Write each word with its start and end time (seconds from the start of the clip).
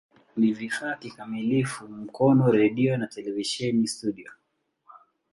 Ni 0.37 0.53
vifaa 0.53 0.95
kikamilifu 0.95 1.87
Mkono 1.87 2.51
redio 2.51 2.97
na 2.97 3.07
televisheni 3.07 3.87
studio. 3.87 4.31